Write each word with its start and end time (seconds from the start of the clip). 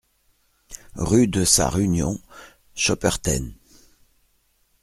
Rue 0.95 1.27
de 1.27 1.45
Sarre-Union, 1.45 2.19
Schopperten 2.73 3.53